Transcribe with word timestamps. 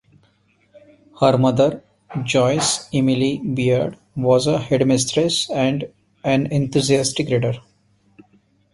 Her 1.19 1.37
mother, 1.37 1.83
Joyce 2.23 2.89
Emily 2.91 3.37
Beard, 3.37 3.99
was 4.15 4.47
a 4.47 4.57
headmistress 4.57 5.47
and 5.51 5.93
an 6.23 6.47
enthusiastic 6.47 7.29
reader. 7.29 7.53